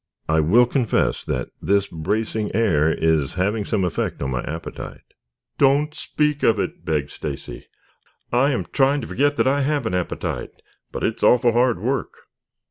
I 0.27 0.39
will 0.39 0.65
confess 0.65 1.23
that 1.25 1.49
this 1.61 1.87
bracing 1.87 2.49
air 2.55 2.91
is 2.91 3.35
having 3.35 3.65
some 3.65 3.85
effect 3.85 4.19
on 4.23 4.31
my 4.31 4.41
appetite." 4.43 5.13
"Don't 5.59 5.93
speak 5.93 6.41
of 6.41 6.57
it," 6.59 6.83
begged 6.83 7.11
Stacy. 7.11 7.67
"I 8.33 8.49
am 8.49 8.65
trying 8.65 9.01
to 9.01 9.07
forget 9.07 9.37
that 9.37 9.45
I 9.45 9.61
have 9.61 9.85
an 9.85 9.93
appetite, 9.93 10.63
but 10.91 11.03
it's 11.03 11.21
awful 11.21 11.51
hard 11.51 11.79
work." 11.79 12.21